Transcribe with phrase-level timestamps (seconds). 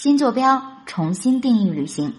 [0.00, 2.14] 新坐标重新定义旅行。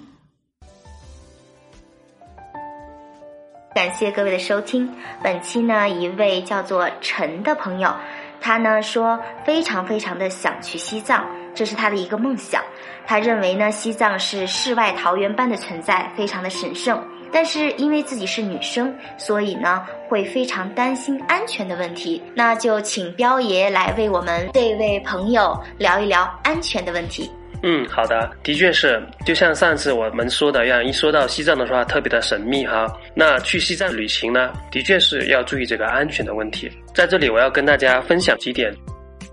[3.73, 4.93] 感谢各位的收听。
[5.23, 7.89] 本期呢，一位叫做陈的朋友，
[8.41, 12.61] 他呢说非常非常的想去西藏，这是他的一个梦想。
[13.07, 17.01] 他认为呢，西藏是世外桃源般的存在，非常的神圣。
[17.31, 22.21] 但是因为自己是女生，所以呢会非常担心安全的问题。
[22.35, 27.31] 那就请彪爷来为我们这位朋友聊一聊安全的问题。
[27.61, 32.87] 嗯，好的，的确是，就像上次我们说的一样，一说到西藏的话，特别的神秘哈。
[33.13, 36.71] 那去西藏旅行呢，的确是要注意这个安全的问题。
[36.95, 38.73] 在这里，我要跟大家分享几点。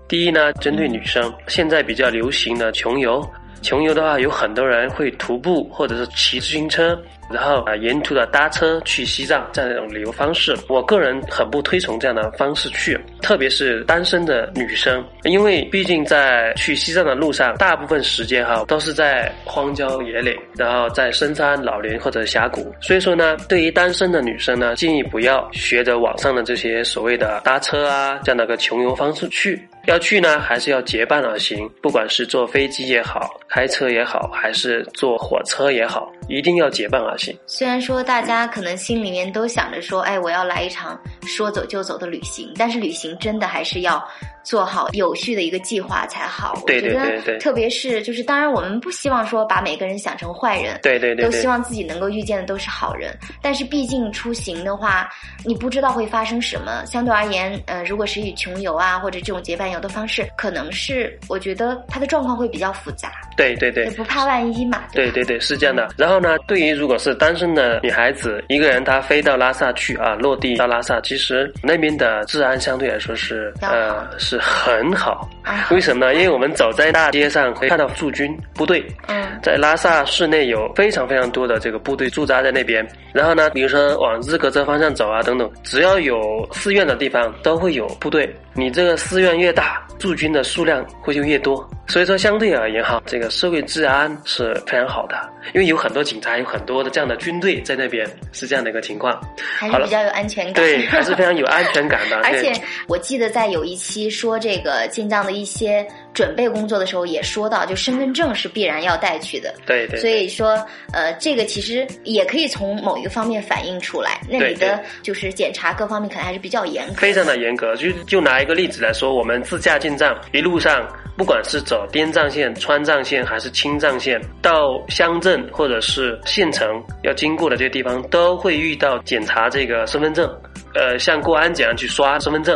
[0.09, 3.25] 第一呢，针对女生，现在比较流行的穷游。
[3.61, 7.01] 穷游的话，有很多人会徒步或者是骑自行车。
[7.29, 37.37] 然后啊，沿途的搭车去西藏这样一种旅游方式，我个人很不推崇这样的方式去，特别是单身的女生，因为毕竟在去西藏的路上，大部分时间哈都是在荒郊野岭，然后在深山老林或者峡谷，所以说呢，对于单身的女生呢，建议不要学着网上的这些所谓的搭车啊这样的个穷游方式去，要去呢还是要结伴而行，不管是坐飞机也好，开车也好，还是坐火车也好，一定要结伴而行。
[37.45, 44.05] 虽然说大家可能心里面都想着说，哎，我要来一场说走就走的旅行，但是旅行真的还是要。
[44.47, 46.57] 做好有序的一个计划才好。
[46.63, 53.13] 我觉得，特别是就是，当然我们不希望说把每个人想成坏人，对对对，都希望自己能够遇见的都是好人。
[53.41, 55.09] 但是毕竟出行的话，
[55.43, 56.81] 你不知道会发生什么。
[56.85, 63.11] 相对而言，呃，如果是以穷游啊或者这种结伴游的方式，可能是我觉得他的状况会比较复杂。
[63.35, 64.85] 对对对，不怕万一嘛。
[64.93, 65.89] 对对对，是这样的。
[65.97, 75.29] 然后呢，对于如果是单身的女孩子，一个人她飞到拉萨去啊，落地到拉萨，其实那边的治安相对来说是呃是很好。
[75.71, 76.13] 为什么呢？
[76.13, 78.85] 因为我们走在大街上，可以看到驻军部队。
[79.07, 82.87] 嗯，在拉萨市内有非常非常多的这个部队驻扎在那边。
[83.13, 88.33] 然后呢，比如说往日喀则方向走啊，等等，只要有寺院的地方，都会有部队。
[88.53, 91.67] 你这个寺院越大，驻军的数量会就越多。
[91.87, 95.17] 所以说，相对而言哈，这个社会治安是非常好的，
[95.53, 99.17] 因为有很多警察，有很多的这样的军队在那边，是这样的一个情况，
[99.57, 100.55] 还是比较有安全感。
[100.55, 102.17] 对，还是非常有安全感的。
[102.27, 102.51] 而且
[102.87, 109.53] 我记得在有一期说这个进藏的一些准备工作的时候，也说到，就身份证是必然要带去的。
[109.65, 109.97] 对对。
[109.97, 110.61] 所以说，
[110.91, 116.95] 呃，这个其实也可以从某一个方面反映出来，那里的就是检查各方面可能还是比较严格。
[116.95, 120.85] 非常的严格，就就拿一个例子来说，我们自驾进藏一路上。
[121.17, 126.67] 不管是走滇藏线、川藏线还是青藏线，到乡镇或者是县城
[127.01, 130.29] 要经过的这些地方，都会遇到检查这个身份证，
[130.75, 132.55] 呃，像过安检样去刷身份证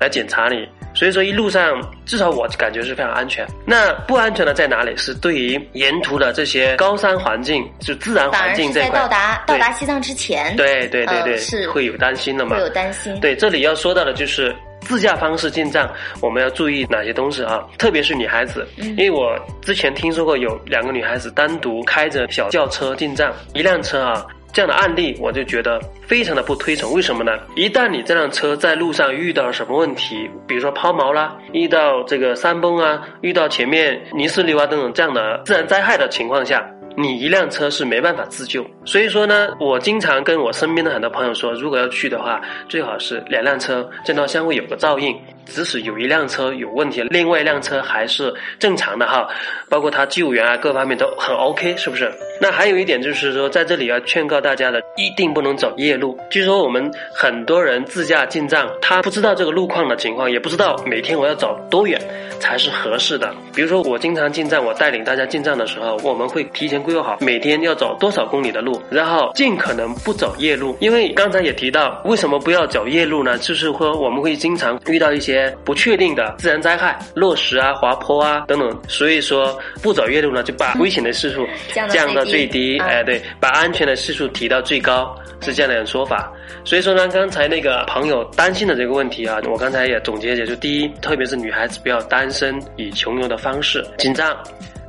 [0.00, 0.68] 来检查你。
[0.92, 3.46] 所以说一路上至少我感觉是非常安全。
[3.64, 4.92] 那不安全的在哪里？
[4.96, 8.90] 是对于沿途的这些高山环境，就自然环境这块。
[8.90, 12.56] 在到达到达西藏之前，对对对对，是会有担心的嘛？
[12.56, 13.20] 会有担心。
[13.20, 14.52] 对，这里要说到的就是。
[14.80, 15.88] 自驾方式进藏，
[16.20, 17.64] 我们要注意哪些东西啊？
[17.78, 26.92] 特别是女孩子，因为我之前听说过有两个女孩子单独开着小轿车进藏，一辆车啊，这样的案例我就觉得非常的不推崇。
[26.92, 27.32] 为什么呢？
[27.54, 36.68] 一旦你这辆车在路上遇到了什么问题，比如说抛锚啦，遇到这个山崩啊，遇到前面泥石流啊等等这样的自然灾害的情况下。
[36.96, 45.16] 你一辆车是没办法自救，所以说呢，我经常跟我身边的很多朋友说，如果要去的话，最好是两辆车，见到相互有个照应。
[45.50, 49.28] 即使有一辆车有问题，另外一辆车还是正常的哈，
[49.68, 52.10] 包括他救援啊各方面都很 OK，是不是？
[52.40, 56.18] 那还有一点就是说，在这里要劝告大家的，一定不能走夜路。
[56.30, 62.00] 据说我们很多人自驾进藏，他不知道这个路况的情况，也不知道每天我要走多远
[62.38, 63.34] 才是合适的。
[63.54, 70.76] 比如说我经常进藏，我带领大家进藏的时候，我们会提前规划好每天要走多少公里的路，然后尽可能不走夜路。
[70.80, 73.36] 因为刚才也提到，为什么不要走夜路呢？
[73.38, 75.39] 就是说我们会经常遇到一些。
[75.64, 82.78] 不确定的自然灾害，落石啊、滑坡啊等等，所以说不走夜路呢，就把危险的系数降到最低。
[82.78, 86.32] 哎，对，把安全的系数提到最高，是这样的一种说法。
[86.64, 94.32] 所以说呢，刚才那个朋友担心的这个问题啊，我刚才也总结一下，就第一，特别是女孩子不要单身以穷游的方式紧张；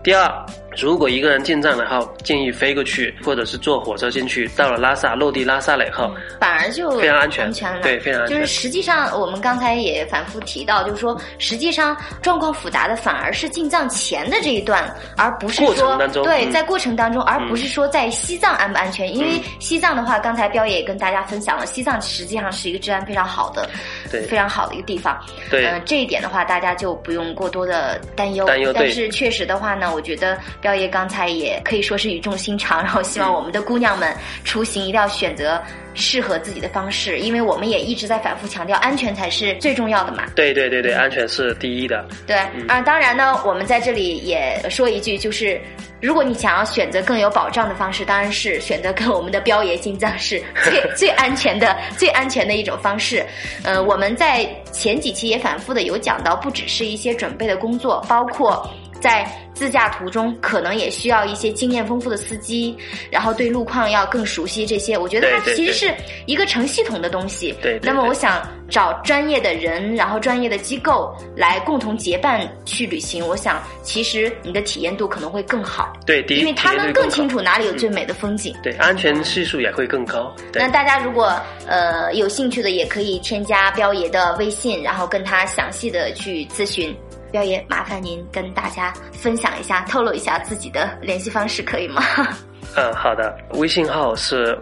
[0.03, 0.29] 第二，
[0.77, 4.49] 如果一个人进藏了后，建议飞过去，或者是坐火车进去。
[4.55, 7.81] 到了拉萨，落地拉萨了以后，反而就非常安全，安全了。
[7.81, 8.37] 对，非常安全。
[8.37, 19.13] 就是实际上，我们刚才也反复提到，就是说，实际上状况复杂的反而是进藏前的这一段，而不是说对在过程当中，而不是说在西藏安不安全。
[19.13, 23.69] 因为西藏的话，刚才彪爷也跟大家分享了，西藏实际上是一个治安非常好的，
[24.11, 25.19] 对，非常好的一个地方。
[25.49, 28.45] 对，嗯，这一点的话，大家就不用过多的担忧。
[28.45, 35.61] 担忧，但是确实的话呢，我觉得彪爷刚才也可以说是语重心长， 然后希望我们的姑娘们出行一定要选择
[35.93, 40.23] 适合自己的方式，因为我们也一直在反复强调，安全才是最重要的嘛。
[40.35, 42.05] 对对对对，安全是第一的。
[42.27, 42.35] 对
[42.67, 45.59] 啊，当然呢，我们在这里也说一句，就是
[45.99, 53.25] 如果你想要选择更有保障的方式，当然是选择跟我们的彪爷进藏是最 最安全的、最安全的一种方式。
[53.63, 58.69] 呃，我们在前几期也反复的有讲到，不只是一些准备的工作，包括。
[59.01, 62.77] 在自驾途中，可能也需要一些经验丰富的司机，
[63.09, 64.65] 然后对路况要更熟悉。
[64.65, 65.93] 这些，我觉得它其实是
[66.25, 67.53] 一个成系统的东西。
[67.61, 67.79] 对。
[67.83, 73.27] 那么，我想找专业的人，然后专业的机构来共同结伴去旅行。
[73.27, 75.91] 我想，其实你的体验度可能会更好。
[76.05, 78.55] 对，因为他们更清楚哪里有最美的风景。
[78.63, 80.33] 对，安全系数也会更高。
[80.53, 81.35] 那大家如果
[81.67, 86.95] 呃有兴趣的，也可以添加彪爷的微信，然后跟他详细的去咨询。
[87.31, 92.03] 彪爷，麻烦您跟大家分享一下，透露一下自己的联系方式，可以吗？
[92.75, 94.57] 嗯，好的，微信号是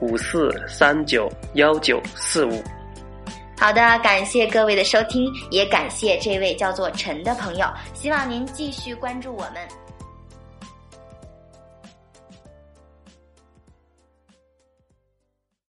[0.00, 2.62] 五四三九幺九四五。
[3.58, 9.83] 好的，感谢各位的收听，也感谢这位叫做陈的朋友，希望您继续关注我们。